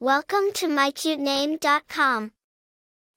Welcome 0.00 0.52
to 0.54 0.68
mycutename.com. 0.68 2.30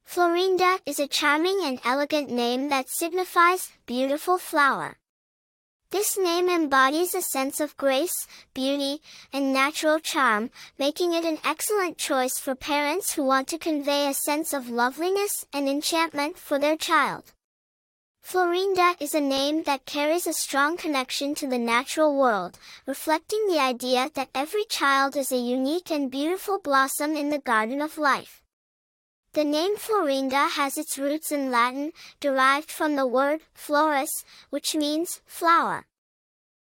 Florinda 0.04 0.80
is 0.84 1.00
a 1.00 1.08
charming 1.08 1.60
and 1.64 1.80
elegant 1.86 2.32
name 2.32 2.70
that 2.70 2.90
signifies 2.90 3.70
beautiful 3.86 4.40
flower. 4.40 4.98
This 5.92 6.18
name 6.18 6.50
embodies 6.50 7.14
a 7.14 7.22
sense 7.22 7.60
of 7.60 7.78
grace, 7.78 8.26
beauty, 8.56 9.00
and 9.32 9.54
natural 9.54 10.00
charm, 10.00 10.50
making 10.80 11.14
it 11.14 11.24
an 11.24 11.38
excellent 11.46 12.00
choice 12.00 12.40
for 12.40 12.56
parents 12.56 13.14
who 13.14 13.24
want 13.26 13.48
to 13.50 13.60
convey 13.60 14.08
a 14.08 14.16
sense 14.16 14.52
of 14.52 14.68
loveliness 14.68 15.46
and 15.54 15.70
enchantment 15.70 16.40
for 16.40 16.58
their 16.58 16.78
child. 16.78 17.32
Florinda 18.22 18.96
is 19.00 19.14
a 19.14 19.20
name 19.20 19.64
that 19.64 19.86
carries 19.86 20.26
a 20.26 20.34
strong 20.34 20.78
connection 20.78 21.36
to 21.36 21.48
the 21.48 21.58
natural 21.58 22.16
world, 22.16 22.58
reflecting 22.86 23.48
the 23.48 23.60
idea 23.60 24.10
that 24.14 24.30
every 24.34 24.64
child 24.66 25.18
is 25.18 25.32
a 25.32 25.38
unique 25.38 25.92
and 25.92 26.12
beautiful 26.12 26.60
blossom 26.60 27.16
in 27.18 27.30
the 27.30 27.40
garden 27.40 27.82
of 27.82 27.98
life. 27.98 28.42
The 29.34 29.44
name 29.44 29.76
Florinda 29.76 30.50
has 30.50 30.78
its 30.78 30.98
roots 30.98 31.32
in 31.32 31.52
Latin, 31.52 31.94
derived 32.20 32.70
from 32.70 32.96
the 32.96 33.08
word 33.08 33.42
florus, 33.56 34.24
which 34.50 34.76
means 34.76 35.22
flower. 35.26 35.86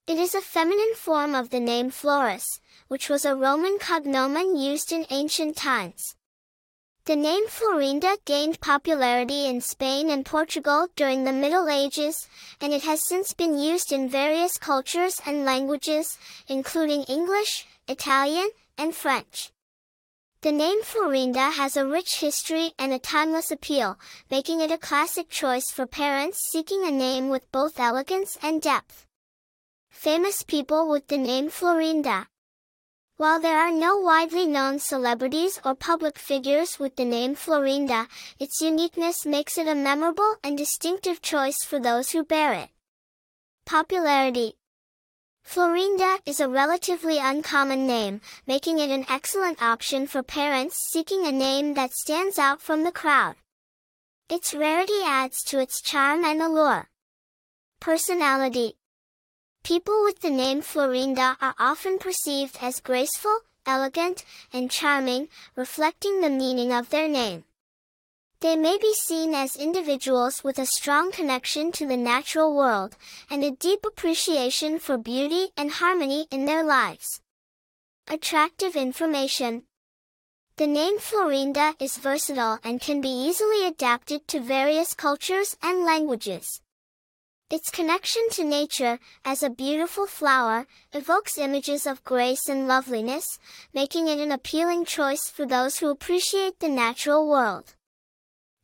It 0.07 0.19
is 0.19 0.35
a 0.35 0.41
feminine 0.41 0.95
form 0.97 1.35
of 1.35 1.51
the 1.51 1.61
name 1.61 1.91
Florus, 1.91 2.61
which 2.89 3.09
was 3.09 3.25
a 3.25 3.37
Roman 3.37 3.79
cognomen 3.79 4.57
used 4.57 4.91
in 4.91 5.07
ancient 5.11 5.57
times. 5.57 6.17
The 7.05 7.17
name 7.17 7.49
Florinda 7.49 8.17
gained 8.25 8.61
popularity 8.61 9.47
in 9.47 9.61
Spain 9.61 10.09
and 10.09 10.25
Portugal 10.25 10.87
during 10.95 11.25
the 11.25 11.33
Middle 11.33 11.69
Ages, 11.69 12.29
and 12.61 12.73
it 12.73 12.85
has 12.85 13.05
since 13.09 13.35
been 13.35 13.59
used 13.59 13.91
in 13.91 14.09
various 14.09 14.57
cultures 14.57 15.21
and 15.27 15.45
languages, 15.45 16.17
including 16.47 17.03
English, 17.03 17.67
Italian, 17.89 18.51
and 18.79 18.95
French. 18.95 19.51
The 20.43 20.53
name 20.53 20.85
Florinda 20.85 21.51
has 21.51 21.77
a 21.77 21.85
rich 21.85 22.21
history 22.21 22.73
and 22.79 22.93
a 22.93 23.01
timeless 23.01 23.51
appeal, 23.51 23.99
making 24.31 24.61
it 24.61 24.71
a 24.71 24.79
classic 24.79 25.29
choice 25.29 25.73
for 25.73 25.87
parents 25.87 26.49
seeking 26.53 26.85
a 26.85 26.93
name 26.93 27.31
with 27.31 27.51
both 27.51 27.81
elegance 27.81 28.39
and 28.41 28.63
depth. 28.63 29.09
Famous 29.91 30.45
people 30.45 30.89
with 30.89 31.09
the 31.09 31.19
name 31.19 31.51
Florinda 31.51 32.29
while 33.23 33.39
there 33.39 33.57
are 33.57 33.71
no 33.71 33.99
widely 33.99 34.49
known 34.49 34.81
celebrities 34.81 35.61
or 35.65 35.77
public 35.77 36.19
figures 36.19 36.81
with 36.81 36.97
the 36.97 37.05
name 37.05 37.37
Florinda, 37.37 38.09
its 38.41 38.61
uniqueness 38.61 39.25
makes 39.25 39.57
it 39.57 39.69
a 39.69 39.77
memorable 39.77 40.35
and 40.43 40.59
distinctive 40.59 41.23
choice 41.23 41.63
for 41.63 41.79
those 41.79 42.11
who 42.11 42.25
bear 42.25 42.53
it. 42.53 42.69
Popularity 43.65 44.55
Florinda 45.45 46.19
is 46.27 46.41
a 46.41 46.49
relatively 46.49 47.19
uncommon 47.19 47.87
name, 47.87 48.21
making 48.45 48.81
it 48.81 48.91
an 48.91 49.07
excellent 49.09 49.63
option 49.63 50.09
for 50.09 50.25
parents 50.25 50.91
seeking 50.91 51.25
a 51.25 51.31
name 51.31 51.75
that 51.75 51.93
stands 51.93 52.41
out 52.41 52.61
from 52.61 52.83
the 52.83 52.91
crowd. 52.91 53.37
Its 54.29 54.53
rarity 54.53 55.01
adds 55.05 55.45
to 55.45 55.61
its 55.61 55.81
charm 55.81 56.25
and 56.25 56.43
allure. 56.43 56.91
Personality 57.79 58.75
People 59.65 60.03
with 60.03 60.21
the 60.21 60.31
name 60.31 60.61
Florinda 60.61 61.37
are 61.41 61.55
often 61.57 61.99
perceived 61.99 62.59
as 62.61 62.81
graceful, 62.81 63.41
elegant, 63.65 64.25
and 64.53 64.69
charming, 64.69 65.29
reflecting 65.55 66.21
the 66.21 66.31
meaning 66.31 66.73
of 66.73 66.91
their 66.91 67.07
name. 67.07 67.45
They 68.41 68.57
may 68.57 68.77
be 68.77 68.93
seen 68.93 69.35
as 69.35 69.55
individuals 69.55 70.43
with 70.43 70.59
a 70.59 70.67
strong 70.67 71.13
connection 71.13 71.71
to 71.73 71.87
the 71.87 71.97
natural 71.97 72.57
world, 72.57 72.97
and 73.31 73.45
a 73.45 73.53
deep 73.53 73.87
appreciation 73.87 74.81
for 74.81 74.99
beauty 74.99 75.51
and 75.57 75.71
harmony 75.71 76.27
in 76.33 76.45
their 76.45 76.65
lives. 76.65 77.21
Attractive 78.09 78.75
information. 78.75 79.63
The 80.57 80.67
name 80.67 80.99
Florinda 80.99 81.81
is 81.81 81.99
versatile 81.99 82.59
and 82.65 82.81
can 82.81 83.01
be 83.01 83.09
easily 83.09 83.65
adapted 83.65 84.27
to 84.27 84.41
various 84.41 84.93
cultures 84.93 85.57
and 85.63 85.85
languages. 85.85 86.61
Its 87.53 87.71
connection 87.71 88.23
to 88.31 88.45
nature, 88.45 88.99
as 89.27 89.43
a 89.43 89.51
beautiful 89.51 90.07
flower, 90.07 90.67
evokes 90.95 91.37
images 91.37 91.87
of 91.87 92.03
grace 92.03 92.49
and 92.49 92.67
loveliness, 92.67 93.39
making 93.75 94.09
it 94.09 94.19
an 94.19 94.33
appealing 94.33 94.87
choice 94.87 95.29
for 95.29 95.45
those 95.45 95.77
who 95.77 95.91
appreciate 95.91 96.61
the 96.61 96.69
natural 96.71 97.29
world. 97.29 97.75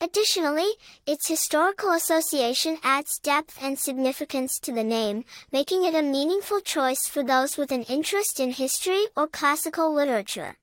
Additionally, 0.00 0.70
its 1.06 1.28
historical 1.28 1.90
association 1.92 2.78
adds 2.82 3.18
depth 3.18 3.62
and 3.62 3.78
significance 3.78 4.58
to 4.58 4.72
the 4.72 4.84
name, 4.84 5.22
making 5.52 5.84
it 5.84 5.94
a 5.94 6.00
meaningful 6.00 6.60
choice 6.62 7.06
for 7.06 7.22
those 7.22 7.58
with 7.58 7.70
an 7.70 7.82
interest 7.90 8.40
in 8.40 8.52
history 8.52 9.04
or 9.14 9.28
classical 9.28 9.92
literature. 9.92 10.56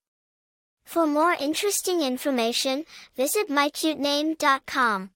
For 0.83 1.05
more 1.05 1.35
interesting 1.39 2.01
information, 2.01 2.85
visit 3.15 3.49
mycutename.com. 3.49 5.11